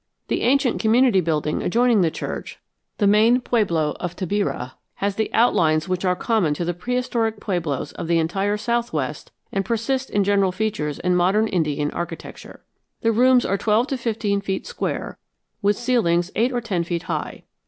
The 0.29 0.41
ancient 0.41 0.81
community 0.81 1.21
building 1.21 1.61
adjoining 1.61 2.01
the 2.01 2.09
church, 2.09 2.57
the 2.97 3.05
main 3.05 3.39
pueblo 3.39 3.95
of 3.99 4.15
Tabirá, 4.15 4.71
has 4.95 5.13
the 5.15 5.31
outlines 5.31 5.87
which 5.87 6.03
are 6.03 6.15
common 6.15 6.55
to 6.55 6.65
the 6.65 6.73
prehistoric 6.73 7.39
pueblos 7.39 7.91
of 7.91 8.07
the 8.07 8.17
entire 8.17 8.57
southwest 8.57 9.31
and 9.51 9.63
persist 9.63 10.09
in 10.09 10.23
general 10.23 10.51
features 10.51 10.97
in 10.97 11.15
modern 11.15 11.47
Indian 11.47 11.91
architecture. 11.91 12.63
The 13.01 13.11
rooms 13.11 13.45
are 13.45 13.59
twelve 13.59 13.85
to 13.89 13.95
fifteen 13.97 14.41
feet 14.41 14.65
square, 14.65 15.19
with 15.61 15.77
ceilings 15.77 16.31
eight 16.35 16.51
or 16.51 16.61
ten 16.61 16.83
feet 16.83 17.03
high. 17.03 17.43